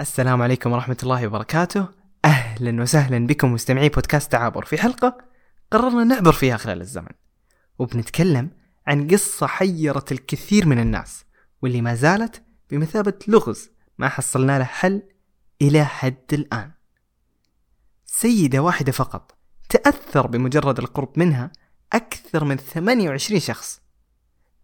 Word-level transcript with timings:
السلام 0.00 0.42
عليكم 0.42 0.72
ورحمة 0.72 0.96
الله 1.02 1.26
وبركاته. 1.26 1.88
أهلا 2.24 2.82
وسهلا 2.82 3.26
بكم 3.26 3.52
مستمعي 3.52 3.88
بودكاست 3.88 4.32
تعابر 4.32 4.64
في 4.64 4.78
حلقة 4.78 5.18
قررنا 5.70 6.04
نعبر 6.04 6.32
فيها 6.32 6.56
خلال 6.56 6.80
الزمن. 6.80 7.12
وبنتكلم 7.78 8.50
عن 8.86 9.08
قصة 9.08 9.46
حيرت 9.46 10.12
الكثير 10.12 10.66
من 10.66 10.78
الناس 10.78 11.24
واللي 11.62 11.80
ما 11.80 11.94
زالت 11.94 12.42
بمثابة 12.70 13.14
لغز 13.28 13.70
ما 13.98 14.08
حصلنا 14.08 14.58
له 14.58 14.64
حل 14.64 15.02
إلى 15.62 15.84
حد 15.84 16.32
الآن. 16.32 16.70
سيدة 18.06 18.58
واحدة 18.58 18.92
فقط 18.92 19.38
تأثر 19.68 20.26
بمجرد 20.26 20.78
القرب 20.78 21.12
منها 21.16 21.52
أكثر 21.92 22.44
من 22.44 22.56
28 22.56 23.40
شخص. 23.40 23.80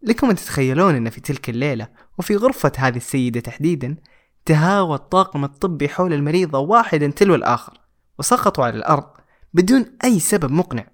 لكم 0.02 0.30
أن 0.30 0.36
تتخيلون 0.36 0.94
أن 0.94 1.10
في 1.10 1.20
تلك 1.20 1.50
الليلة 1.50 1.88
وفي 2.18 2.36
غرفة 2.36 2.72
هذه 2.78 2.96
السيدة 2.96 3.40
تحديدا 3.40 3.96
تهاوى 4.44 4.94
الطاقم 4.94 5.44
الطبي 5.44 5.88
حول 5.88 6.12
المريضة 6.12 6.58
واحدا 6.58 7.10
تلو 7.10 7.34
الآخر 7.34 7.80
وسقطوا 8.18 8.64
على 8.64 8.76
الأرض 8.76 9.10
بدون 9.54 9.96
أي 10.04 10.20
سبب 10.20 10.50
مقنع. 10.50 10.86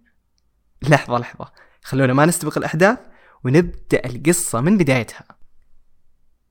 لحظة 0.82 1.18
لحظة. 1.18 1.52
خلونا 1.82 2.12
ما 2.12 2.26
نستبق 2.26 2.58
الأحداث 2.58 2.98
ونبدأ 3.44 4.06
القصة 4.06 4.60
من 4.60 4.78
بدايتها. 4.78 5.24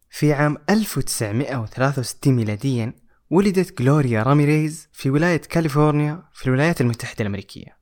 في 0.09 0.33
عام 0.33 0.57
1963 0.69 2.33
ميلاديا 2.33 2.93
ولدت 3.29 3.81
غلوريا 3.81 4.23
راميريز 4.23 4.87
في 4.93 5.09
ولاية 5.09 5.41
كاليفورنيا 5.41 6.23
في 6.33 6.47
الولايات 6.47 6.81
المتحدة 6.81 7.21
الأمريكية. 7.21 7.77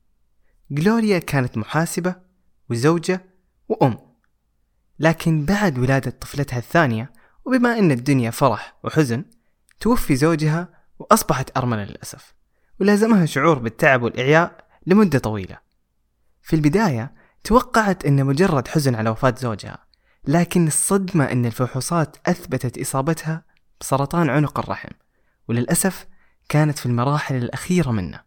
غلوريا 0.78 1.18
كانت 1.18 1.58
محاسبة 1.58 2.14
وزوجة 2.70 3.24
وأم. 3.68 3.98
لكن 4.98 5.44
بعد 5.44 5.78
ولادة 5.78 6.10
طفلتها 6.10 6.58
الثانية 6.58 7.12
وبما 7.48 7.78
أن 7.78 7.90
الدنيا 7.90 8.30
فرح 8.30 8.76
وحزن 8.84 9.24
توفي 9.80 10.16
زوجها 10.16 10.68
وأصبحت 10.98 11.56
أرملة 11.56 11.84
للأسف 11.84 12.34
ولازمها 12.80 13.26
شعور 13.26 13.58
بالتعب 13.58 14.02
والإعياء 14.02 14.68
لمدة 14.86 15.18
طويلة. 15.18 15.58
في 16.42 16.56
البداية 16.56 17.14
توقعت 17.44 18.04
أن 18.04 18.26
مجرد 18.26 18.68
حزن 18.68 18.94
على 18.94 19.10
وفاة 19.10 19.34
زوجها 19.38 19.78
لكن 20.26 20.66
الصدمة 20.66 21.24
أن 21.24 21.46
الفحوصات 21.46 22.16
أثبتت 22.26 22.78
إصابتها 22.78 23.44
بسرطان 23.80 24.30
عنق 24.30 24.58
الرحم 24.58 24.92
وللأسف 25.48 26.06
كانت 26.48 26.78
في 26.78 26.86
المراحل 26.86 27.34
الأخيرة 27.36 27.90
منه. 27.90 28.20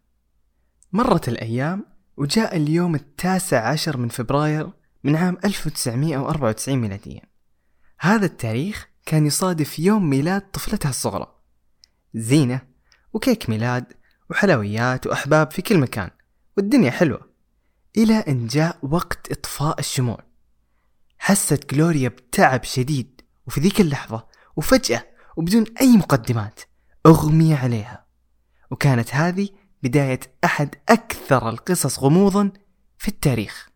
مرت 0.92 1.28
الأيام 1.28 1.86
وجاء 2.18 2.58
اليوم 2.58 2.96
التاسع 2.96 3.68
عشر 3.68 3.98
من 3.98 4.10
فبراير 4.10 4.70
من 5.04 5.16
عام 5.16 5.38
1994 5.46 6.78
ميلاديا. 6.78 7.22
هذا 8.00 8.26
التاريخ 8.26 8.91
كان 9.12 9.26
يصادف 9.26 9.80
يوم 9.80 10.10
ميلاد 10.10 10.42
طفلتها 10.42 10.90
الصغرى. 10.90 11.36
زينة 12.14 12.62
وكيك 13.14 13.50
ميلاد 13.50 13.94
وحلويات 14.30 15.08
وأحباب 15.08 15.52
في 15.52 15.62
كل 15.62 15.78
مكان 15.78 16.10
والدنيا 16.58 16.92
حلوة 16.92 17.30
إلى 17.98 18.14
أن 18.14 18.48
جاء 18.48 18.78
وقت 18.82 19.32
إطفاء 19.32 19.80
الشموع. 19.80 20.24
حست 21.20 21.74
جلوريا 21.74 22.10
بتعب 22.10 22.64
شديد 22.64 23.22
وفي 23.48 23.60
ذيك 23.60 23.82
اللحظة 23.82 24.28
وفجأة 24.56 25.08
وبدون 25.38 25.66
أي 25.82 25.98
مقدمات 25.98 26.60
أغمي 27.06 27.54
عليها. 27.54 28.06
وكانت 28.70 29.16
هذه 29.16 29.50
بداية 29.84 30.20
أحد 30.44 30.76
أكثر 30.90 31.50
القصص 31.50 32.00
غموضا 32.00 32.52
في 32.98 33.08
التاريخ. 33.08 33.70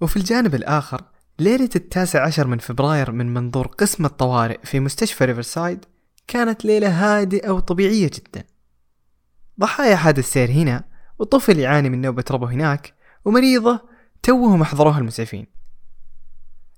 وفي 0.00 0.16
الجانب 0.16 0.54
الآخر 0.54 1.11
ليلة 1.38 1.70
التاسع 1.76 2.26
عشر 2.26 2.46
من 2.46 2.58
فبراير 2.58 3.12
من 3.12 3.34
منظور 3.34 3.66
قسم 3.66 4.04
الطوارئ 4.04 4.58
في 4.64 4.80
مستشفى 4.80 5.24
ريفرسايد 5.24 5.84
كانت 6.26 6.64
ليلة 6.64 6.88
هادئة 6.88 7.50
وطبيعية 7.50 8.10
جدا. 8.14 8.44
ضحايا 9.60 9.96
حادث 9.96 10.32
سير 10.32 10.50
هنا 10.50 10.84
وطفل 11.18 11.58
يعاني 11.58 11.90
من 11.90 12.00
نوبة 12.00 12.24
ربو 12.30 12.46
هناك 12.46 12.94
ومريضة 13.24 13.80
توهم 14.22 14.62
أحضروها 14.62 14.98
المسعفين. 14.98 15.46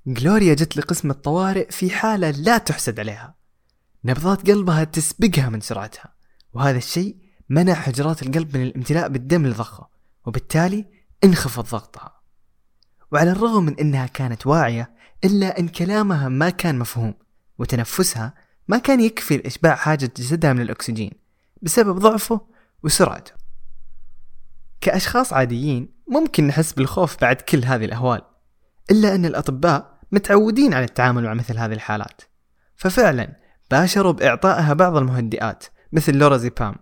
جلوريا 0.07 0.55
جت 0.55 0.77
لقسم 0.77 1.11
الطوارئ 1.11 1.71
في 1.71 1.91
حالة 1.91 2.31
لا 2.31 2.59
تحسد 2.59 3.01
عليها. 3.01 3.35
نبضات 4.05 4.51
قلبها 4.51 4.85
تسبقها 4.85 5.49
من 5.49 5.61
سرعتها 5.61 6.15
وهذا 6.53 6.79
الشيء 6.79 7.17
منع 7.49 7.75
حجرات 7.75 8.23
القلب 8.23 8.57
من 8.57 8.63
الامتلاء 8.63 9.09
بالدم 9.09 9.47
لضخه 9.47 9.89
وبالتالي 10.27 10.87
انخفض 11.25 11.65
ضغطها. 11.65 12.14
وعلى 13.15 13.31
الرغم 13.31 13.65
من 13.65 13.79
إنها 13.79 14.07
كانت 14.07 14.47
واعية 14.47 14.91
إلا 15.25 15.59
إن 15.59 15.69
كلامها 15.69 16.29
ما 16.29 16.51
كان 16.51 16.79
مفهوم 16.79 17.15
وتنفسها 17.59 18.35
ما 18.69 18.79
كان 18.79 19.01
يكفي 19.01 19.37
لاشباع 19.37 19.75
حاجة 19.75 20.11
جسدها 20.17 20.53
من 20.53 20.61
الأكسجين 20.61 21.11
بسبب 21.63 21.99
ضعفه 21.99 22.41
وسرعته 22.83 23.33
كأشخاص 24.81 25.33
عاديين 25.33 25.95
ممكن 26.09 26.47
نحس 26.47 26.73
بالخوف 26.73 27.21
بعد 27.21 27.37
كل 27.37 27.65
هذه 27.65 27.85
الأهوال 27.85 28.21
إلا 28.91 29.15
إن 29.15 29.25
الأطباء 29.25 29.99
متعودين 30.13 30.75
على 30.75 30.85
التعامل 30.85 31.25
مع 31.25 31.35
مثل 31.35 31.59
هذه 31.59 31.73
الحالات. 31.73 32.21
ففعلا 32.77 33.37
باشروا 33.71 34.13
بإعطائها 34.13 34.73
بعض 34.73 34.97
المهدئات 34.97 35.65
مثل 35.93 36.15
لورازيبام 36.15 36.75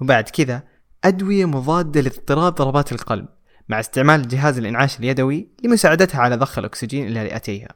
وبعد 0.00 0.24
كذا 0.24 0.62
أدوية 1.04 1.44
مضادة 1.44 2.00
لاضطراب 2.00 2.54
ضربات 2.54 2.92
القلب. 2.92 3.35
مع 3.68 3.80
استعمال 3.80 4.28
جهاز 4.28 4.58
الإنعاش 4.58 4.98
اليدوي 4.98 5.48
لمساعدتها 5.64 6.20
على 6.20 6.36
ضخ 6.36 6.58
الأكسجين 6.58 7.06
إلى 7.06 7.22
رئتيها. 7.22 7.68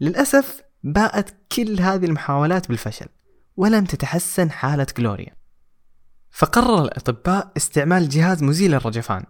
للأسف 0.00 0.62
باءت 0.82 1.34
كل 1.52 1.80
هذه 1.80 2.04
المحاولات 2.04 2.68
بالفشل 2.68 3.06
ولم 3.56 3.84
تتحسن 3.84 4.50
حالة 4.50 4.86
جلوريا. 4.98 5.36
فقرر 6.30 6.84
الأطباء 6.84 7.52
استعمال 7.56 8.08
جهاز 8.08 8.42
مزيل 8.42 8.74
الرجفان 8.74 9.24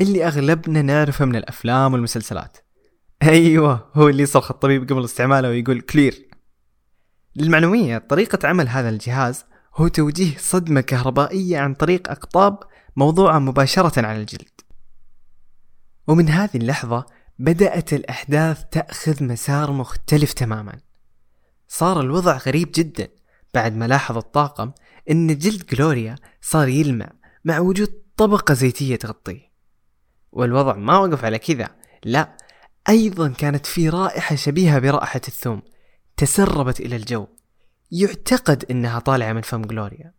اللي 0.00 0.26
أغلبنا 0.26 0.82
نعرفه 0.82 1.24
من 1.24 1.36
الأفلام 1.36 1.92
والمسلسلات. 1.92 2.56
أيوة 3.22 3.90
هو 3.94 4.08
اللي 4.08 4.22
يصرخ 4.22 4.50
الطبيب 4.50 4.88
قبل 4.88 5.04
استعماله 5.04 5.48
ويقول 5.48 5.80
كلير. 5.80 6.28
للمعلومية 7.36 7.98
طريقة 7.98 8.48
عمل 8.48 8.68
هذا 8.68 8.88
الجهاز 8.88 9.44
هو 9.74 9.88
توجيه 9.88 10.36
صدمة 10.38 10.80
كهربائية 10.80 11.58
عن 11.58 11.74
طريق 11.74 12.10
أقطاب 12.10 12.58
موضوعة 12.96 13.38
مباشرة 13.38 14.06
على 14.06 14.20
الجلد. 14.20 14.60
ومن 16.10 16.28
هذه 16.28 16.56
اللحظة 16.56 17.06
بدأت 17.38 17.92
الأحداث 17.92 18.64
تأخذ 18.70 19.24
مسار 19.24 19.72
مختلف 19.72 20.32
تماما. 20.32 20.80
صار 21.68 22.00
الوضع 22.00 22.36
غريب 22.36 22.70
جدا 22.74 23.08
بعد 23.54 23.76
ما 23.76 23.88
لاحظ 23.88 24.16
الطاقم 24.16 24.72
أن 25.10 25.38
جلد 25.38 25.66
جلوريا 25.66 26.16
صار 26.40 26.68
يلمع 26.68 27.10
مع 27.44 27.58
وجود 27.58 28.02
طبقة 28.16 28.54
زيتية 28.54 28.96
تغطيه. 28.96 29.52
والوضع 30.32 30.76
ما 30.76 30.98
وقف 30.98 31.24
على 31.24 31.38
كذا 31.38 31.68
لا 32.04 32.36
أيضا 32.88 33.28
كانت 33.28 33.66
في 33.66 33.88
رائحة 33.88 34.36
شبيهة 34.36 34.78
برائحة 34.78 35.20
الثوم 35.28 35.62
تسربت 36.16 36.80
إلى 36.80 36.96
الجو. 36.96 37.26
يعتقد 37.90 38.64
أنها 38.70 38.98
طالعة 38.98 39.32
من 39.32 39.42
فم 39.42 39.62
جلوريا. 39.62 40.14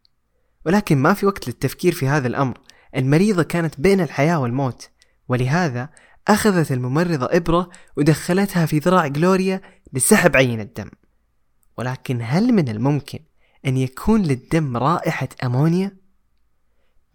ولكن 0.65 0.97
ما 0.97 1.13
في 1.13 1.25
وقت 1.25 1.47
للتفكير 1.47 1.93
في 1.93 2.07
هذا 2.07 2.27
الأمر. 2.27 2.57
المريضة 2.95 3.43
كانت 3.43 3.79
بين 3.79 4.01
الحياة 4.01 4.39
والموت. 4.39 4.89
ولهذا 5.27 5.89
أخذت 6.27 6.71
الممرضة 6.71 7.27
إبرة 7.31 7.69
ودخلتها 7.97 8.65
في 8.65 8.79
ذراع 8.79 9.07
جلوريا 9.07 9.61
لسحب 9.93 10.35
عين 10.35 10.59
الدم 10.59 10.89
ولكن 11.77 12.19
هل 12.23 12.53
من 12.53 12.69
الممكن 12.69 13.19
أن 13.65 13.77
يكون 13.77 14.21
للدم 14.21 14.77
رائحة 14.77 15.29
أمونيا؟ 15.43 15.97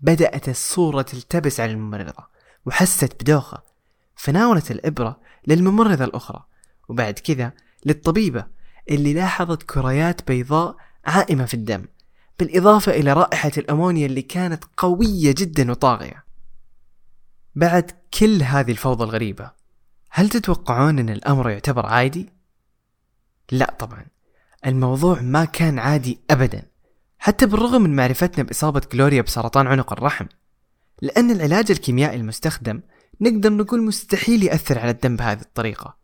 بدأت 0.01 0.49
الصورة 0.49 1.03
تلتبس 1.03 1.61
على 1.61 1.73
الممرضة 1.73 2.27
وحست 2.67 3.23
بدوخة 3.23 3.63
فناولت 4.17 4.71
الإبرة 4.71 5.21
للممرضة 5.47 6.05
الأخرى 6.05 6.45
وبعد 6.89 7.15
كذا 7.15 7.53
للطبيبة 7.87 8.47
اللي 8.91 9.15
لاحظت 9.15 9.63
كريات 9.63 10.29
بيضاء 10.29 10.77
عائمة 11.07 11.45
في 11.45 11.55
الدم 11.55 11.85
بالإضافة 12.39 12.93
إلى 12.93 13.13
رائحة 13.13 13.53
الأمونيا 13.59 14.07
اللي 14.07 14.23
كانت 14.23 14.65
قوية 14.77 15.35
جدا 15.39 15.71
وطاغية 15.71 16.26
بعد 17.57 17.91
كل 18.19 18.43
هذه 18.43 18.71
الفوضى 18.71 19.05
الغريبة 19.05 19.51
هل 20.11 20.29
تتوقعون 20.29 20.99
أن 20.99 21.11
الأمر 21.11 21.51
يعتبر 21.51 21.87
عادي؟ 21.87 22.33
لا 23.53 23.77
طبعا. 23.79 24.07
الموضوع 24.67 25.21
ما 25.21 25.45
كان 25.45 25.79
عادي 25.79 26.21
أبدا 26.31 26.63
حتى 27.19 27.47
بالرغم 27.47 27.83
من 27.83 27.97
معرفتنا 27.97 28.45
بإصابة 28.45 28.83
جلوريا 28.93 29.23
بسرطان 29.23 29.67
عنق 29.67 29.93
الرحم. 29.93 30.27
لأن 31.03 31.31
العلاج 31.31 31.71
الكيميائي 31.71 32.17
المستخدم 32.17 32.81
نقدر 33.21 33.53
نقول 33.53 33.83
مستحيل 33.83 34.43
يأثر 34.43 34.79
على 34.79 34.91
الدم 34.91 35.17
بهذه 35.17 35.41
الطريقة. 35.41 35.97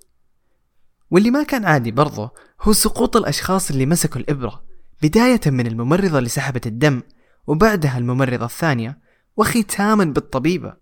واللي 1.11 1.31
ما 1.31 1.43
كان 1.43 1.65
عادي 1.65 1.91
برضه 1.91 2.31
هو 2.63 2.73
سقوط 2.73 3.17
الأشخاص 3.17 3.71
اللي 3.71 3.87
مسكوا 3.87 4.21
الإبرة 4.21 4.65
بداية 5.03 5.41
من 5.47 5.67
الممرضة 5.67 6.19
اللي 6.19 6.29
سحبت 6.29 6.67
الدم 6.67 7.03
وبعدها 7.47 7.99
الممرضة 7.99 8.45
الثانية 8.45 8.99
وختاما 9.37 10.05
بالطبيبة. 10.05 10.82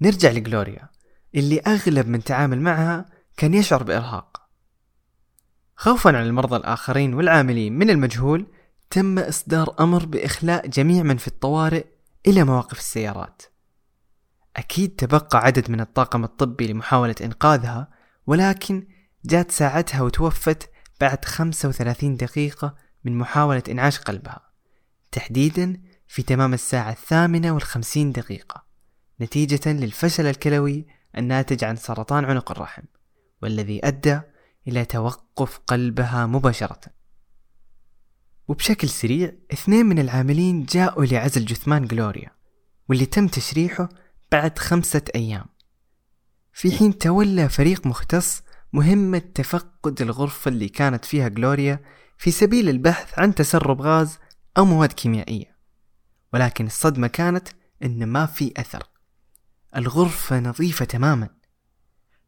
نرجع 0.00 0.30
لجلوريا 0.30 0.88
اللي 1.34 1.60
أغلب 1.60 2.08
من 2.08 2.24
تعامل 2.24 2.60
معها 2.60 3.06
كان 3.36 3.54
يشعر 3.54 3.82
بإرهاق. 3.82 4.48
خوفا 5.76 6.10
على 6.10 6.26
المرضى 6.26 6.56
الآخرين 6.56 7.14
والعاملين 7.14 7.78
من 7.78 7.90
المجهول 7.90 8.46
تم 8.90 9.18
إصدار 9.18 9.74
أمر 9.80 10.06
بإخلاء 10.06 10.66
جميع 10.66 11.02
من 11.02 11.16
في 11.16 11.28
الطوارئ 11.28 11.84
إلى 12.26 12.44
مواقف 12.44 12.78
السيارات. 12.78 13.42
أكيد 14.56 14.96
تبقى 14.96 15.38
عدد 15.38 15.70
من 15.70 15.80
الطاقم 15.80 16.24
الطبي 16.24 16.66
لمحاولة 16.66 17.14
إنقاذها 17.22 17.88
ولكن 18.26 18.86
جات 19.24 19.50
ساعتها 19.50 20.02
وتوفت 20.02 20.70
بعد 21.00 21.24
35 21.24 22.16
دقيقة 22.16 22.74
من 23.04 23.18
محاولة 23.18 23.62
إنعاش 23.68 23.98
قلبها 23.98 24.40
تحديدا 25.12 25.80
في 26.06 26.22
تمام 26.22 26.54
الساعة 26.54 26.90
الثامنة 26.90 27.52
والخمسين 27.54 28.12
دقيقة. 28.12 28.67
نتيجة 29.20 29.72
للفشل 29.72 30.26
الكلوي 30.26 30.86
الناتج 31.18 31.64
عن 31.64 31.76
سرطان 31.76 32.24
عنق 32.24 32.50
الرحم 32.50 32.82
والذي 33.42 33.86
أدى 33.86 34.20
إلى 34.68 34.84
توقف 34.84 35.58
قلبها 35.66 36.26
مباشرة. 36.26 36.80
وبشكل 38.48 38.88
سريع 38.88 39.32
اثنين 39.52 39.86
من 39.86 39.98
العاملين 39.98 40.64
جاءوا 40.64 41.04
لعزل 41.04 41.44
جثمان 41.44 41.86
جلوريا 41.86 42.30
واللي 42.88 43.06
تم 43.06 43.28
تشريحه 43.28 43.88
بعد 44.32 44.58
خمسة 44.58 45.02
أيام. 45.14 45.46
في 46.52 46.72
حين 46.72 46.98
تولى 46.98 47.48
فريق 47.48 47.86
مختص 47.86 48.42
مهمة 48.72 49.18
تفقد 49.18 50.02
الغرفة 50.02 50.48
اللي 50.48 50.68
كانت 50.68 51.04
فيها 51.04 51.28
جلوريا 51.28 51.80
في 52.18 52.30
سبيل 52.30 52.68
البحث 52.68 53.18
عن 53.18 53.34
تسرب 53.34 53.80
غاز 53.82 54.18
أو 54.58 54.64
مواد 54.64 54.92
كيميائية. 54.92 55.56
ولكن 56.32 56.66
الصدمة 56.66 57.06
كانت 57.06 57.48
إن 57.82 58.06
ما 58.06 58.26
في 58.26 58.52
أثر. 58.56 58.97
الغرفة 59.76 60.40
نظيفة 60.40 60.84
تماما. 60.84 61.28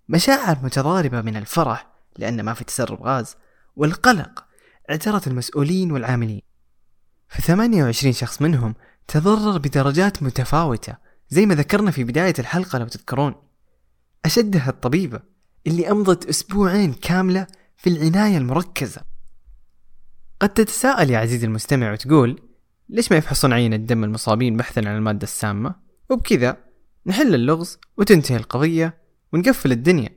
مشاعر 0.09 0.59
متضاربة 0.63 1.21
من 1.21 1.37
الفرح 1.37 1.91
لأن 2.19 2.41
ما 2.43 2.55
في 2.55 2.65
تسرب 2.65 3.03
غاز 3.03 3.37
والقلق 3.77 4.45
اعترت 4.91 5.27
المسؤولين 5.27 5.93
والعاملين. 5.93 6.43
فثمانية 7.29 7.85
وعشرين 7.85 8.13
شخص 8.13 8.43
منهم 8.43 8.75
تضرر 9.09 9.59
بدرجات 9.59 10.23
متفاوتة 10.23 10.97
زي 11.29 11.47
ما 11.47 11.55
ذكرنا 11.55 11.91
في 11.91 12.05
بداية 12.05 12.35
الحلقة 12.39 12.79
لو 12.79 12.89
تذكرون. 12.89 13.35
أشدها 14.25 14.69
الطبيبة 14.69 15.21
اللي 15.67 15.91
أمضت 15.91 16.27
أسبوعين 16.27 16.93
كاملة 16.93 17.47
في 17.77 17.91
العناية 17.91 18.39
المركزة. 18.39 19.03
قد 20.41 20.49
تتساءل 20.49 21.11
يا 21.11 21.19
عزيزي 21.19 21.47
المستمع 21.47 21.93
وتقول 21.93 22.41
ليش 22.89 23.13
ما 23.13 23.19
يفحصون 23.19 23.53
عينة 23.53 23.77
دم 23.77 24.05
المصابين 24.05 24.57
بحثا 24.57 24.81
عن 24.81 24.97
المادة 24.97 25.23
السامة؟ 25.23 25.75
وبكذا 26.11 26.57
نحل 27.07 27.35
اللغز 27.35 27.79
وتنتهي 27.97 28.37
القضية 28.37 28.99
ونقفل 29.33 29.73
الدنيا. 29.73 30.17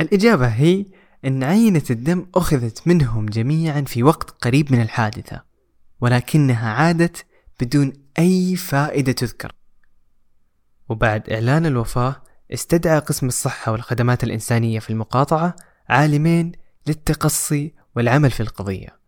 الإجابة 0.00 0.46
هي 0.46 0.86
أن 1.24 1.42
عينة 1.42 1.82
الدم 1.90 2.26
أخذت 2.34 2.88
منهم 2.88 3.26
جميعا 3.26 3.80
في 3.80 4.02
وقت 4.02 4.30
قريب 4.30 4.72
من 4.72 4.82
الحادثة 4.82 5.42
ولكنها 6.00 6.72
عادت 6.72 7.26
بدون 7.60 7.92
أي 8.18 8.56
فائدة 8.56 9.12
تذكر. 9.12 9.52
وبعد 10.88 11.30
إعلان 11.30 11.66
الوفاة 11.66 12.22
استدعى 12.52 12.98
قسم 12.98 13.26
الصحة 13.26 13.72
والخدمات 13.72 14.24
الإنسانية 14.24 14.78
في 14.78 14.90
المقاطعة 14.90 15.56
عالمين 15.88 16.52
للتقصي 16.86 17.74
والعمل 17.96 18.30
في 18.30 18.40
القضية. 18.40 18.98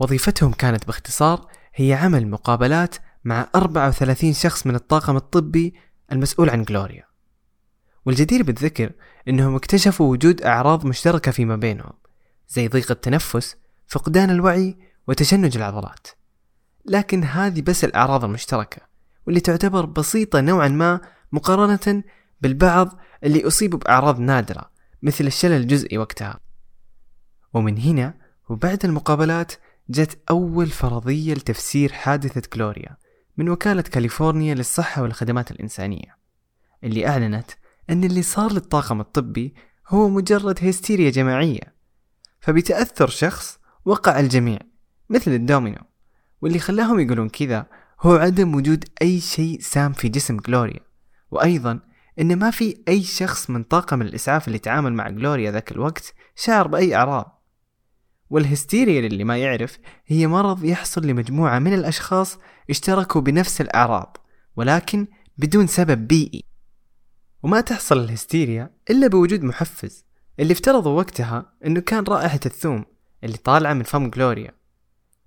وظيفتهم 0.00 0.52
كانت 0.52 0.86
باختصار 0.86 1.46
هي 1.74 1.92
عمل 1.92 2.28
مقابلات 2.28 2.96
مع 3.24 3.48
34 3.54 4.32
شخص 4.32 4.66
من 4.66 4.74
الطاقم 4.74 5.16
الطبي 5.16 5.74
المسؤول 6.12 6.50
عن 6.50 6.62
جلوريا. 6.62 7.04
والجدير 8.06 8.42
بالذكر 8.42 8.92
إنهم 9.28 9.54
اكتشفوا 9.54 10.10
وجود 10.12 10.42
أعراض 10.42 10.86
مشتركة 10.86 11.32
فيما 11.32 11.56
بينهم 11.56 11.92
زي 12.48 12.68
ضيق 12.68 12.90
التنفس 12.90 13.56
فقدان 13.86 14.30
الوعي 14.30 14.76
وتشنج 15.08 15.56
العضلات. 15.56 16.06
لكن 16.84 17.24
هذه 17.24 17.60
بس 17.60 17.84
الأعراض 17.84 18.24
المشتركة 18.24 18.82
واللي 19.26 19.40
تعتبر 19.40 19.84
بسيطة 19.84 20.40
نوعا 20.40 20.68
ما 20.68 21.00
مقارنة 21.32 22.02
بالبعض 22.40 22.98
اللي 23.24 23.46
أصيبوا 23.46 23.78
بأعراض 23.78 24.20
نادرة 24.20 24.70
مثل 25.02 25.26
الشلل 25.26 25.52
الجزئي 25.60 25.98
وقتها. 25.98 26.40
ومن 27.54 27.78
هنا 27.78 28.14
وبعد 28.48 28.84
المقابلات 28.84 29.52
جت 29.90 30.18
أول 30.30 30.66
فرضية 30.66 31.34
لتفسير 31.34 31.92
حادثة 31.92 32.40
كلوريا 32.40 32.96
من 33.40 33.48
وكالة 33.48 33.82
كاليفورنيا 33.82 34.54
للصحة 34.54 35.02
والخدمات 35.02 35.50
الإنسانية 35.50 36.16
اللي 36.84 37.08
أعلنت 37.08 37.50
أن 37.90 38.04
اللي 38.04 38.22
صار 38.22 38.52
للطاقم 38.52 39.00
الطبي 39.00 39.54
هو 39.88 40.08
مجرد 40.08 40.64
هستيريا 40.64 41.10
جماعية 41.10 41.74
فبتأثر 42.40 43.08
شخص 43.08 43.58
وقع 43.84 44.20
الجميع 44.20 44.58
مثل 45.10 45.30
الدومينو 45.30 45.82
واللي 46.42 46.58
خلاهم 46.58 47.00
يقولون 47.00 47.28
كذا 47.28 47.66
هو 48.00 48.14
عدم 48.14 48.54
وجود 48.54 48.84
أي 49.02 49.20
شيء 49.20 49.60
سام 49.60 49.92
في 49.92 50.08
جسم 50.08 50.36
جلوريا 50.36 50.80
وأيضا 51.30 51.80
إن 52.20 52.38
ما 52.38 52.50
في 52.50 52.82
أي 52.88 53.02
شخص 53.02 53.50
من 53.50 53.62
طاقم 53.62 54.02
الإسعاف 54.02 54.48
اللي 54.48 54.58
تعامل 54.58 54.92
مع 54.92 55.10
جلوريا 55.10 55.50
ذاك 55.50 55.72
الوقت 55.72 56.14
شعر 56.36 56.66
بأي 56.66 56.94
أعراض. 56.94 57.39
والهستيريا 58.30 59.00
للي 59.00 59.24
ما 59.24 59.38
يعرف 59.38 59.78
هي 60.06 60.26
مرض 60.26 60.64
يحصل 60.64 61.06
لمجموعة 61.06 61.58
من 61.58 61.74
الأشخاص 61.74 62.38
اشتركوا 62.70 63.20
بنفس 63.20 63.60
الأعراض 63.60 64.16
ولكن 64.56 65.06
بدون 65.38 65.66
سبب 65.66 66.08
بيئي. 66.08 66.44
وما 67.42 67.60
تحصل 67.60 67.98
الهستيريا 67.98 68.70
إلا 68.90 69.06
بوجود 69.06 69.42
محفز 69.42 70.04
اللي 70.40 70.52
افترضوا 70.52 70.96
وقتها 70.98 71.52
أنه 71.66 71.80
كان 71.80 72.04
رائحة 72.04 72.40
الثوم 72.46 72.84
اللي 73.24 73.36
طالعة 73.36 73.72
من 73.72 73.82
فم 73.82 74.10
جلوريا. 74.10 74.52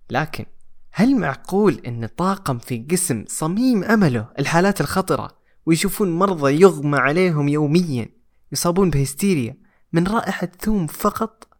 لكن 0.10 0.46
هل 0.92 1.20
معقول 1.20 1.82
أن 1.88 2.06
طاقم 2.06 2.58
في 2.58 2.86
قسم 2.92 3.26
صميم 3.28 3.84
أمله 3.84 4.30
الحالات 4.40 4.82
الخطرة 4.82 5.38
ويشوفون 5.66 6.20
مرضى 6.20 6.62
يغمى 6.62 6.98
عليهم 6.98 7.48
يوميا 7.48 8.10
يصابون 8.52 8.90
بهستيريا 8.90 9.58
من 9.94 10.08
رائحة 10.08 10.48
ثوم 10.62 10.88
فقط؟ 10.88 11.53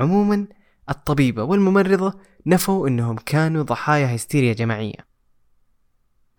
عموما 0.00 0.46
الطبيبة 0.90 1.42
والممرضة 1.42 2.20
نفوا 2.46 2.88
أنهم 2.88 3.16
كانوا 3.16 3.62
ضحايا 3.62 4.16
هستيريا 4.16 4.52
جماعية. 4.52 5.06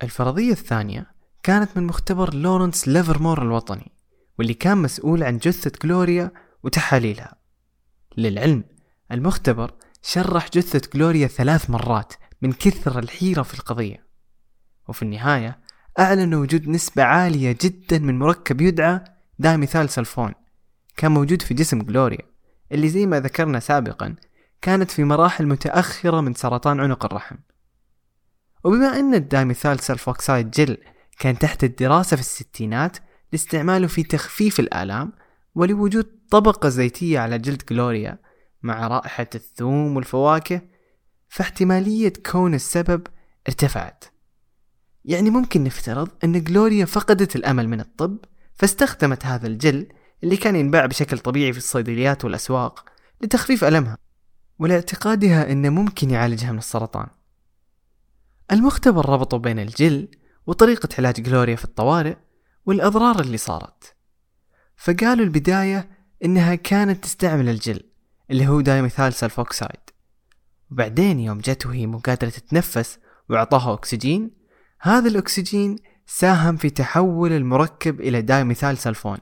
الفرضية 0.04 0.52
الثانية 0.52 1.12
كانت 1.44 1.78
من 1.78 1.84
مختبر 1.84 2.34
لورنس 2.34 2.88
ليفرمور 2.88 3.42
الوطني 3.42 3.92
واللي 4.40 4.54
كان 4.54 4.78
مسؤول 4.78 5.24
عن 5.24 5.38
جثة 5.38 5.72
جلوريا 5.84 6.32
وتحاليلها. 6.64 7.36
للعلم 8.18 8.64
المختبر 9.12 9.74
شرح 10.02 10.50
جثة 10.50 10.82
جلوريا 10.94 11.28
ثلاث 11.28 11.70
مرات 11.70 12.14
من 12.42 12.54
كثر 12.54 13.00
الحيرة 13.00 13.42
في 13.42 13.54
القضية. 13.54 14.08
وفي 14.88 15.02
النهاية 15.02 15.60
أعلنوا 16.00 16.42
وجود 16.42 16.68
نسبة 16.68 17.04
عالية 17.04 17.58
جدا 17.62 18.00
من 18.00 18.20
مركب 18.20 18.62
يدعى 18.62 19.04
دايميثال 19.40 19.90
سلفون 19.90 20.34
كان 20.98 21.12
موجود 21.12 21.42
في 21.42 21.54
جسم 21.54 21.82
جلوريا 21.82 22.31
اللي 22.72 22.90
زي 22.90 23.06
ما 23.06 23.20
ذكرنا 23.20 23.60
سابقا 23.60 24.16
كانت 24.62 24.92
في 24.92 25.04
مراحل 25.04 25.46
متأخرة 25.48 26.22
من 26.22 26.34
سرطان 26.34 26.80
عنق 26.80 27.06
الرحم. 27.06 27.36
وبما 28.64 29.00
أن 29.00 29.14
الدايميثال 29.14 29.80
سلفوكسايد 29.80 30.52
جل 30.52 30.78
كان 31.20 31.40
تحت 31.40 31.64
الدراسة 31.64 32.16
في 32.16 32.22
الستينات 32.22 32.98
لاستعماله 33.32 33.88
في 33.88 34.04
تخفيف 34.04 34.60
الآلام 34.60 35.14
ولوجود 35.56 36.06
طبقة 36.30 36.70
زيتية 36.70 37.20
على 37.20 37.40
جلد 37.40 37.62
جلوريا 37.70 38.18
مع 38.64 38.88
رائحة 38.88 39.28
الثوم 39.36 39.96
والفواكه 39.96 40.62
فاحتمالية 41.30 42.14
كون 42.32 42.54
السبب 42.54 43.08
ارتفعت. 43.48 44.04
يعني 45.06 45.30
ممكن 45.30 45.64
نفترض 45.64 46.10
أن 46.24 46.44
جلوريا 46.44 46.86
فقدت 46.86 47.36
الأمل 47.36 47.68
من 47.68 47.80
الطب 47.80 48.18
فاستخدمت 48.54 49.26
هذا 49.26 49.48
الجل 49.48 49.88
اللي 50.24 50.38
كان 50.38 50.56
ينباع 50.56 50.86
بشكل 50.86 51.20
طبيعي 51.20 51.52
في 51.52 51.58
الصيدليات 51.58 52.26
والأسواق 52.26 52.86
لتخفيف 53.22 53.64
ألمها 53.64 53.98
ولاعتقادها 54.60 55.52
أنه 55.52 55.70
ممكن 55.70 56.10
يعالجها 56.10 56.52
من 56.52 56.58
السرطان. 56.58 57.08
المختبر 58.52 59.10
ربطوا 59.10 59.40
بين 59.40 59.60
الجل 59.60 60.08
وطريقة 60.48 60.90
علاج 60.98 61.22
جلوريا 61.22 61.56
في 61.56 61.66
الطوارئ 61.66 62.16
والأضرار 62.66 63.20
اللي 63.20 63.38
صارت. 63.38 63.96
فقالوا 64.78 65.26
البداية 65.26 65.90
إنها 66.26 66.56
كانت 66.56 67.04
تستعمل 67.04 67.50
الجل 67.50 67.84
اللي 68.32 68.48
هو 68.48 68.62
دايميثال 68.62 69.14
سلفوكسايد. 69.14 69.80
وبعدين 70.72 71.20
يوم 71.20 71.38
جت 71.38 71.66
وهي 71.66 71.88
مو 71.88 71.98
قادرة 71.98 72.30
تتنفس 72.30 73.00
وأعطاها 73.30 73.74
أكسجين 73.74 74.32
هذا 74.80 75.10
الأكسجين 75.10 75.76
ساهم 76.06 76.58
في 76.58 76.70
تحول 76.70 77.32
المركب 77.32 78.02
إلى 78.02 78.22
دايميثال 78.22 78.78
سلفون. 78.78 79.18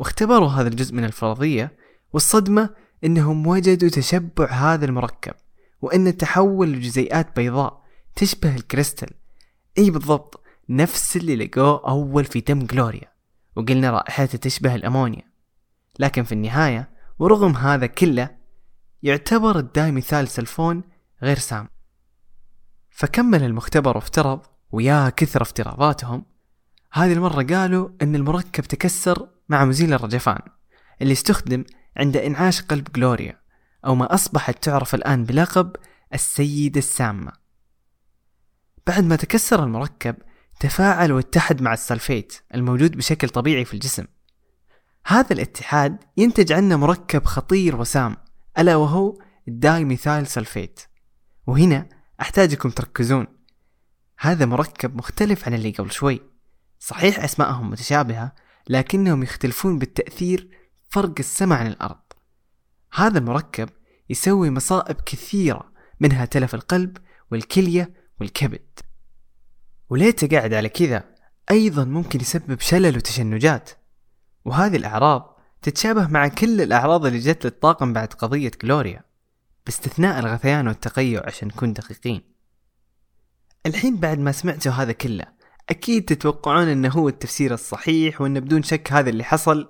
واختبروا 0.00 0.48
هذا 0.48 0.68
الجزء 0.68 0.94
من 0.94 1.04
الفرضية 1.04 1.76
والصدمة 2.12 2.70
إنهم 3.04 3.46
وجدوا 3.46 3.88
تشبع 3.88 4.50
هذا 4.50 4.84
المركب 4.84 5.34
وانه 5.82 6.10
تحول 6.10 6.72
لجزيئات 6.72 7.36
بيضاء 7.36 7.84
تشبه 8.16 8.56
الكريستال. 8.56 9.10
إي 9.78 9.90
بالضبط 9.90 10.42
نفس 10.68 11.16
اللي 11.16 11.36
لقوه 11.36 11.88
أول 11.88 12.24
في 12.24 12.40
دم 12.40 12.58
جلوريا 12.58 13.12
وقلنا 13.56 13.90
رائحته 13.90 14.38
تشبه 14.38 14.74
الأمونيا. 14.74 15.30
لكن 15.98 16.22
في 16.22 16.32
النهاية 16.32 16.90
ورغم 17.18 17.56
هذا 17.56 17.86
كله 17.86 18.30
يعتبر 19.02 19.58
الدايميثال 19.58 20.28
سلفون 20.28 20.82
غير 21.22 21.38
سام. 21.38 21.68
فكمل 22.90 23.44
المختبر 23.44 23.96
وافترض 23.96 24.40
ويا 24.72 25.08
كثر 25.08 25.42
افتراضاتهم 25.42 26.24
هذه 26.92 27.12
المرة 27.12 27.42
قالوا 27.42 27.88
إن 28.02 28.14
المركب 28.14 28.64
تكسر 28.64 29.28
مع 29.50 29.64
مزيل 29.64 29.94
الرجفان 29.94 30.40
اللي 31.02 31.12
استخدم 31.12 31.64
عند 31.96 32.16
إنعاش 32.16 32.62
قلب 32.62 32.92
جلوريا 32.92 33.40
أو 33.86 33.94
ما 33.94 34.14
أصبحت 34.14 34.64
تعرف 34.64 34.94
الآن 34.94 35.24
بلقب 35.24 35.76
السيدة 36.14 36.78
السامة. 36.78 37.32
بعد 38.86 39.04
ما 39.04 39.16
تكسر 39.16 39.64
المركب 39.64 40.16
تفاعل 40.60 41.12
واتحد 41.12 41.62
مع 41.62 41.72
ال 41.72 41.80
sulfate 41.80 42.40
الموجود 42.54 42.96
بشكل 42.96 43.28
طبيعي 43.28 43.64
في 43.64 43.74
الجسم. 43.74 44.06
هذا 45.06 45.32
الاتحاد 45.32 45.98
ينتج 46.16 46.52
عنه 46.52 46.76
مركب 46.76 47.24
خطير 47.24 47.76
وسام 47.76 48.16
ألا 48.58 48.76
وهو 48.76 49.18
ال 49.48 49.57
dimethyl 49.57 50.26
sulfate. 50.26 50.80
وهنا 51.46 51.88
أحتاجكم 52.20 52.70
تركزون. 52.70 53.26
هذا 54.18 54.46
مركب 54.46 54.96
مختلف 54.96 55.46
عن 55.48 55.54
اللي 55.54 55.70
قبل 55.70 55.90
شوي. 55.90 56.20
صحيح 56.78 57.24
أسماءهم 57.24 57.70
متشابهة 57.70 58.32
لكنهم 58.70 59.22
يختلفون 59.22 59.78
بالتأثير 59.78 60.48
فرق 60.88 61.14
السماء 61.18 61.58
عن 61.58 61.66
الأرض. 61.66 62.00
هذا 62.92 63.18
المركب 63.18 63.68
يسوي 64.10 64.50
مصائب 64.50 64.96
كثيرة 65.06 65.72
منها 66.00 66.24
تلف 66.24 66.54
القلب 66.54 66.96
والكلية 67.30 67.94
والكبد. 68.20 68.80
وليته 69.88 70.28
قاعد 70.36 70.54
على 70.54 70.68
كذا 70.68 71.04
أيضا 71.50 71.84
ممكن 71.84 72.20
يسبب 72.20 72.60
شلل 72.60 72.96
وتشنجات. 72.96 73.70
وهذه 74.44 74.76
الأعراض 74.76 75.38
تتشابه 75.62 76.06
مع 76.06 76.28
كل 76.28 76.60
الأعراض 76.60 77.06
اللي 77.06 77.18
جت 77.18 77.44
للطاقم 77.44 77.92
بعد 77.92 78.12
قضية 78.12 78.52
جلوريا 78.62 79.04
باستثناء 79.66 80.18
الغثيان 80.18 80.68
والتقيؤ 80.68 81.26
عشان 81.26 81.48
نكون 81.48 81.72
دقيقين. 81.72 82.22
الحين 83.66 83.96
بعد 83.96 84.18
ما 84.18 84.32
سمعتوا 84.32 84.72
هذا 84.72 84.92
كله 84.92 85.39
أكيد 85.70 86.04
تتوقعون 86.04 86.68
أنه 86.68 86.88
هو 86.88 87.08
التفسير 87.08 87.54
الصحيح 87.54 88.20
وأنه 88.20 88.40
بدون 88.40 88.62
شك 88.62 88.92
هذا 88.92 89.10
اللي 89.10 89.24
حصل 89.24 89.68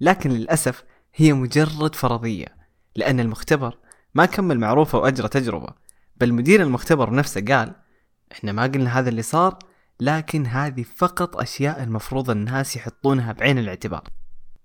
لكن 0.00 0.30
للأسف 0.30 0.84
هي 1.14 1.32
مجرد 1.32 1.94
فرضية 1.94 2.46
لأن 2.96 3.20
المختبر 3.20 3.78
ما 4.14 4.26
كمل 4.26 4.58
معروفة 4.58 4.98
وأجرى 4.98 5.28
تجربة 5.28 5.68
بل 6.16 6.32
مدير 6.32 6.62
المختبر 6.62 7.14
نفسه 7.14 7.40
قال 7.40 7.74
إحنا 8.32 8.52
ما 8.52 8.62
قلنا 8.62 8.98
هذا 8.98 9.08
اللي 9.08 9.22
صار 9.22 9.58
لكن 10.00 10.46
هذه 10.46 10.84
فقط 10.96 11.36
أشياء 11.36 11.82
المفروض 11.82 12.30
الناس 12.30 12.76
يحطونها 12.76 13.32
بعين 13.32 13.58
الاعتبار. 13.58 14.04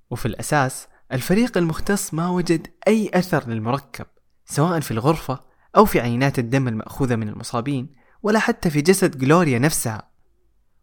وفي 0.09 0.25
الأساس 0.25 0.87
الفريق 1.11 1.57
المختص 1.57 2.13
ما 2.13 2.29
وجد 2.29 2.67
أي 2.87 3.11
أثر 3.13 3.49
للمركب 3.49 4.05
سواء 4.45 4.79
في 4.79 4.91
الغرفة 4.91 5.39
أو 5.77 5.85
في 5.85 5.99
عينات 5.99 6.39
الدم 6.39 6.67
المأخوذة 6.67 7.15
من 7.15 7.29
المصابين 7.29 7.95
ولا 8.23 8.39
حتى 8.39 8.69
في 8.69 8.81
جسد 8.81 9.17
جلوريا 9.17 9.59
نفسها. 9.59 10.14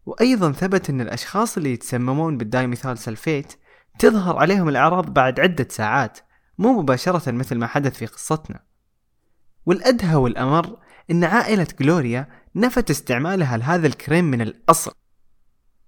وأيضا 0.05 0.51
ثبت 0.51 0.89
أن 0.89 1.01
الأشخاص 1.01 1.57
اللي 1.57 1.73
يتسممون 1.73 2.37
بالدايميثال 2.37 2.97
سلفيت 2.97 3.53
تظهر 3.99 4.37
عليهم 4.37 4.69
الأعراض 4.69 5.13
بعد 5.13 5.39
عدة 5.39 5.67
ساعات 5.69 6.19
مو 6.57 6.81
مباشرة 6.81 7.31
مثل 7.31 7.55
ما 7.55 7.67
حدث 7.67 7.97
في 7.97 8.05
قصتنا. 8.05 8.59
والأدهى 9.65 10.15
والأمر 10.15 10.77
أن 11.11 11.23
عائلة 11.23 11.67
جلوريا 11.79 12.27
نفت 12.55 12.89
استعمالها 12.89 13.57
لهذا 13.57 13.87
الكريم 13.87 14.25
من 14.25 14.41
الأصل. 14.41 14.91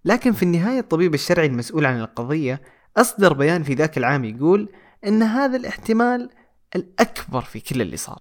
لكن 0.06 0.32
في 0.32 0.44
النهاية 0.44 0.80
الطبيب 0.80 1.14
الشرعي 1.14 1.46
المسؤول 1.46 1.86
عن 1.86 2.00
القضية 2.00 2.62
أصدر 2.98 3.34
بيان 3.34 3.64
في 3.64 3.74
ذاك 3.74 3.98
العام 3.98 4.26
يقول 4.26 4.70
أن 5.08 5.24
هذا 5.24 5.58
الاحتمال 5.58 6.30
الأكبر 6.76 7.42
في 7.42 7.60
كل 7.60 7.82
اللي 7.82 7.98
صار. 7.98 8.20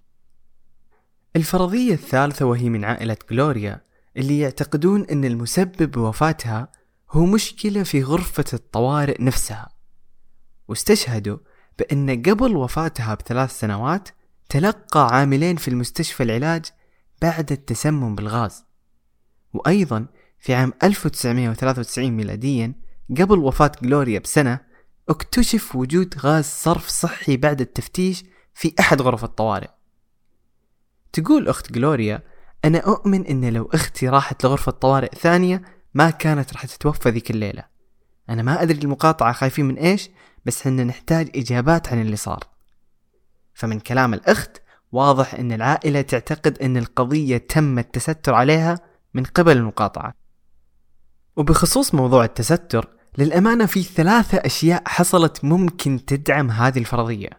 الفرضية 1.36 1.94
الثالثة 1.94 2.44
وهي 2.44 2.68
من 2.68 2.84
عائلة 2.84 3.16
جلوريا 3.30 3.83
اللي 4.16 4.38
يعتقدون 4.38 5.04
أن 5.04 5.24
المسبب 5.24 5.90
بوفاتها 5.90 6.72
هو 7.10 7.26
مشكلة 7.26 7.82
في 7.82 8.02
غرفة 8.02 8.44
الطوارئ 8.52 9.22
نفسها. 9.22 9.68
واستشهدوا 10.68 11.38
بأن 11.78 12.22
قبل 12.22 12.56
وفاتها 12.56 13.14
بثلاث 13.14 13.58
سنوات 13.60 14.08
تلقى 14.48 15.06
عاملين 15.06 15.56
في 15.56 15.68
المستشفى 15.68 16.22
العلاج 16.22 16.66
بعد 17.22 17.52
التسمم 17.52 18.14
بالغاز. 18.14 18.64
وأيضا 19.52 20.06
في 20.38 20.54
عام 20.54 20.72
1993 20.82 22.10
ميلاديا 22.10 22.74
قبل 23.18 23.38
وفاة 23.38 23.72
جلوريا 23.82 24.18
بسنة 24.18 24.60
اكتشف 25.08 25.76
وجود 25.76 26.14
غاز 26.18 26.44
صرف 26.44 26.88
صحي 26.88 27.36
بعد 27.36 27.60
التفتيش 27.60 28.24
في 28.54 28.74
أحد 28.80 29.02
غرف 29.02 29.24
الطوارئ. 29.24 29.70
تقول 31.12 31.48
أخت 31.48 31.72
جلوريا 31.72 32.22
أنا 32.64 32.78
أؤمن 32.78 33.26
أن 33.26 33.52
لو 33.52 33.70
أختي 33.74 34.08
راحت 34.08 34.44
لغرفة 34.44 34.72
طوارئ 34.72 35.10
ثانية 35.14 35.62
ما 35.94 36.10
كانت 36.10 36.52
راح 36.52 36.66
تتوفى 36.66 37.10
ذيك 37.10 37.30
الليلة. 37.30 37.64
أنا 38.30 38.42
ما 38.42 38.62
أدري 38.62 38.78
المقاطعة 38.78 39.32
خايفين 39.32 39.64
من 39.64 39.78
إيش 39.78 40.10
بس 40.44 40.62
حنا 40.62 40.84
نحتاج 40.84 41.30
إجابات 41.36 41.88
عن 41.88 42.00
اللي 42.00 42.16
صار. 42.16 42.44
فمن 43.54 43.80
كلام 43.80 44.14
الأخت 44.14 44.62
واضح 44.92 45.34
أن 45.34 45.52
العائلة 45.52 46.00
تعتقد 46.00 46.58
أن 46.58 46.76
القضية 46.76 47.36
تم 47.36 47.78
التستر 47.78 48.34
عليها 48.34 48.80
من 49.14 49.24
قبل 49.24 49.56
المقاطعة. 49.56 50.14
وبخصوص 51.36 51.94
موضوع 51.94 52.24
التستر 52.24 52.88
للأمانة 53.18 53.66
في 53.66 53.82
ثلاثة 53.82 54.38
أشياء 54.38 54.82
حصلت 54.86 55.44
ممكن 55.44 56.04
تدعم 56.04 56.50
هذه 56.50 56.78
الفرضية. 56.78 57.30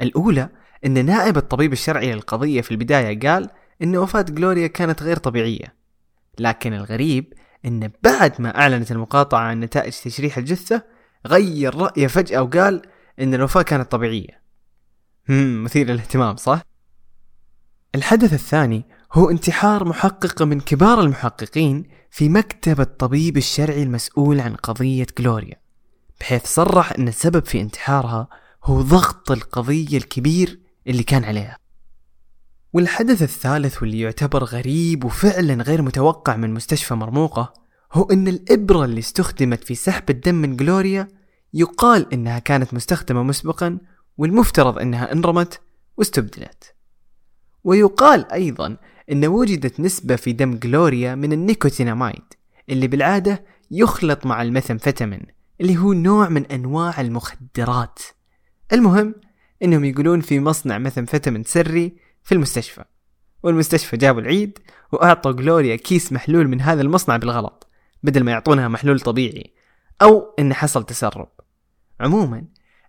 الأولى 0.00 0.48
أن 0.86 1.06
نائب 1.06 1.36
الطبيب 1.36 1.72
الشرعي 1.72 2.12
للقضية 2.12 2.60
في 2.60 2.70
البداية 2.70 3.20
قال 3.20 3.50
أن 3.82 3.96
وفاة 3.96 4.22
جلوريا 4.22 4.66
كانت 4.66 5.02
غير 5.02 5.16
طبيعية. 5.16 5.74
لكن 6.38 6.72
الغريب 6.72 7.32
أن 7.64 7.90
بعد 8.02 8.40
ما 8.40 8.58
أعلنت 8.58 8.92
المقاطعة 8.92 9.40
عن 9.40 9.60
نتائج 9.60 9.92
تشريح 9.92 10.38
الجثة 10.38 10.82
غير 11.26 11.74
رأيه 11.74 12.06
فجأة 12.06 12.42
وقال 12.42 12.82
أن 13.20 13.34
الوفاة 13.34 13.62
كانت 13.62 13.92
طبيعية. 13.92 14.42
هم 15.28 15.64
مثير 15.64 15.86
للاهتمام 15.86 16.36
صح؟ 16.36 16.62
الحدث 17.94 18.32
الثاني 18.32 18.84
هو 19.12 19.30
انتحار 19.30 19.84
محققة 19.84 20.44
من 20.44 20.60
كبار 20.60 21.00
المحققين 21.00 21.84
في 22.10 22.28
مكتب 22.28 22.80
الطبيب 22.80 23.36
الشرعي 23.36 23.82
المسؤول 23.82 24.40
عن 24.40 24.54
قضية 24.54 25.06
جلوريا 25.18 25.56
بحيث 26.20 26.46
صرح 26.46 26.92
أن 26.92 27.08
السبب 27.08 27.44
في 27.44 27.60
انتحارها 27.60 28.28
هو 28.64 28.82
ضغط 28.82 29.30
القضية 29.30 29.96
الكبير 29.96 30.60
اللي 30.86 31.02
كان 31.02 31.24
عليها. 31.24 31.61
والحدث 32.72 33.22
الثالث 33.22 33.82
واللي 33.82 34.00
يعتبر 34.00 34.44
غريب 34.44 35.04
وفعلا 35.04 35.62
غير 35.62 35.82
متوقع 35.82 36.36
من 36.36 36.54
مستشفى 36.54 36.94
مرموقة 36.94 37.52
هو 37.92 38.02
أن 38.04 38.28
الإبرة 38.28 38.84
اللي 38.84 38.98
استخدمت 38.98 39.64
في 39.64 39.74
سحب 39.74 40.10
الدم 40.10 40.34
من 40.34 40.56
جلوريا 40.56 41.08
يقال 41.54 42.12
أنها 42.12 42.38
كانت 42.38 42.74
مستخدمة 42.74 43.22
مسبقا 43.22 43.78
والمفترض 44.18 44.78
أنها 44.78 45.12
انرمت 45.12 45.60
واستبدلت. 45.96 46.74
ويقال 47.64 48.32
أيضا 48.32 48.76
أن 49.12 49.26
وجدت 49.26 49.80
نسبة 49.80 50.16
في 50.16 50.32
دم 50.32 50.54
جلوريا 50.54 51.14
من 51.14 51.32
النيكوتينامايد 51.32 52.24
اللي 52.70 52.86
بالعادة 52.86 53.44
يخلط 53.70 54.26
مع 54.26 54.42
الميثامفيتامين 54.42 55.26
اللي 55.60 55.76
هو 55.78 55.92
نوع 55.92 56.28
من 56.28 56.46
أنواع 56.46 57.00
المخدرات. 57.00 57.98
المهم 58.72 59.14
أنهم 59.62 59.84
يقولون 59.84 60.20
في 60.20 60.40
مصنع 60.40 60.78
ميثامفيتامين 60.78 61.44
سري 61.44 61.96
في 62.24 62.32
المستشفى. 62.32 62.84
والمستشفى 63.42 63.96
جابوا 63.96 64.20
العيد 64.20 64.58
وأعطوا 64.92 65.32
جلوريا 65.32 65.76
كيس 65.76 66.12
محلول 66.12 66.48
من 66.48 66.60
هذا 66.60 66.82
المصنع 66.82 67.16
بالغلط 67.16 67.68
بدل 68.02 68.24
ما 68.24 68.32
يعطونها 68.32 68.68
محلول 68.68 69.00
طبيعي 69.00 69.54
أو 70.02 70.34
إن 70.38 70.54
حصل 70.54 70.84
تسرب. 70.84 71.28
عموما 72.00 72.44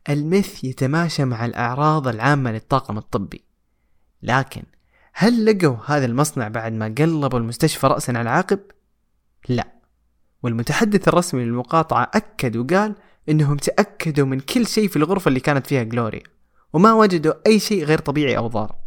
المث 0.10 0.63
يتماشى 0.63 1.25
مع 1.25 1.46
الأعراض 1.46 2.08
العامة 2.08 2.52
للطاقم 2.52 2.98
الطبي. 2.98 3.44
لكن 4.24 4.63
هل 5.13 5.46
لقوا 5.46 5.78
هذا 5.86 6.06
المصنع 6.06 6.48
بعد 6.48 6.74
ما 6.74 6.96
قلبوا 6.98 7.40
المستشفى 7.40 7.88
رأسا 7.88 8.12
على 8.12 8.30
عقب؟ 8.30 8.60
لا. 9.50 9.68
والمتحدث 10.44 11.08
الرسمي 11.08 11.44
للمقاطعة 11.46 12.12
أكد 12.13 12.58
وقال 12.58 12.96
إنهم 13.30 13.58
تأكدوا 13.58 14.25
من 14.25 14.40
كل 14.40 14.68
شيء 14.68 14.88
في 14.88 14.96
الغرفة 14.96 15.30
اللي 15.30 15.40
كانت 15.40 15.68
فيها 15.68 15.84
جلوريا 15.84 16.24
وما 16.74 16.94
وجدوا 16.94 17.34
أي 17.48 17.60
شيء 17.60 17.84
غير 17.84 18.00
طبيعي 18.00 18.38
أو 18.38 18.48
ضار. 18.48 18.83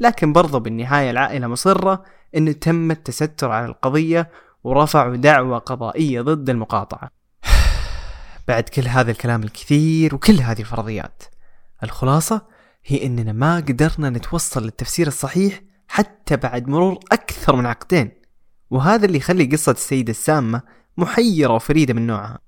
لكن 0.00 0.32
برضو 0.32 0.60
بالنهاية 0.60 1.10
العائلة 1.10 1.46
مصرة 1.46 2.04
إنه 2.36 2.52
تم 2.52 2.90
التستر 2.90 3.50
على 3.50 3.66
القضية 3.66 4.30
ورفعوا 4.64 5.16
دعوى 5.16 5.58
قضائية 5.58 6.20
ضد 6.20 6.50
المقاطعة. 6.50 7.10
بعد 8.48 8.62
كل 8.62 8.88
هذا 8.88 9.10
الكلام 9.10 9.42
الكثير 9.42 10.14
وكل 10.14 10.40
هذه 10.40 10.60
الفرضيات 10.60 11.22
الخلاصة 11.82 12.42
هي 12.84 13.06
إننا 13.06 13.32
ما 13.32 13.56
قدرنا 13.56 14.10
نتوصل 14.10 14.64
للتفسير 14.64 15.06
الصحيح 15.06 15.60
حتى 15.88 16.36
بعد 16.36 16.68
مرور 16.68 16.98
أكثر 17.12 17.56
من 17.56 17.66
عقدين 17.66 18.10
وهذا 18.70 19.06
اللي 19.06 19.18
يخلي 19.18 19.44
قصة 19.44 19.72
السيدة 19.72 20.10
السامة 20.10 20.62
محيرة 20.96 21.52
وفريدة 21.52 21.94
من 21.94 22.06
نوعها. 22.06 22.38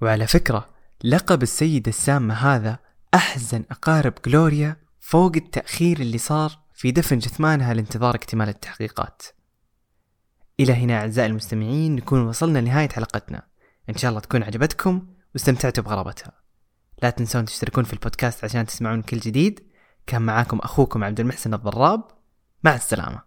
وعلى 0.00 0.26
فكرة 0.26 0.66
لقب 1.04 1.42
السيدة 1.42 1.88
السامة 1.88 2.34
هذا 2.34 2.78
أحزن 3.14 3.64
أقارب 3.70 4.14
جلوريا 4.26 4.83
فوق 5.06 5.32
التأخير 5.36 6.00
اللي 6.00 6.18
صار 6.18 6.58
في 6.74 6.90
دفن 6.90 7.18
جثمانها 7.18 7.74
لانتظار 7.74 8.14
اكتمال 8.14 8.48
التحقيقات. 8.48 9.22
إلى 10.60 10.72
هنا 10.72 10.98
أعزائي 10.98 11.30
المستمعين 11.30 11.96
نكون 11.96 12.26
وصلنا 12.26 12.58
لنهاية 12.58 12.88
حلقتنا. 12.88 13.46
إن 13.88 13.96
شاء 13.96 14.08
الله 14.08 14.20
تكون 14.20 14.42
عجبتكم 14.42 15.06
واستمتعتوا 15.34 15.84
بغرابتها. 15.84 16.32
لا 17.02 17.10
تنسون 17.10 17.44
تشتركون 17.44 17.84
في 17.84 17.92
البودكاست 17.92 18.44
عشان 18.44 18.66
تسمعون 18.66 19.02
كل 19.02 19.18
جديد. 19.18 19.66
كان 20.06 20.22
معاكم 20.22 20.58
أخوكم 20.58 21.04
عبد 21.04 21.20
المحسن 21.20 21.54
الضراب. 21.54 22.04
مع 22.64 22.74
السلامة. 22.74 23.22